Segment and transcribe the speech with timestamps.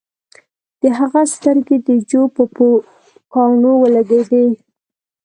[0.81, 4.45] د هغه سترګې د جو په پوکاڼو ولګیدې